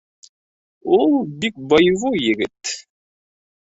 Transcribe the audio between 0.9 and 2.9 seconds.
—Ул бик боевой егет.